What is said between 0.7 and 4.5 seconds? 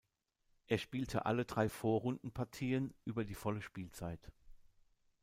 spielte alle drei Vorrundenpartien über die volle Spielzeit.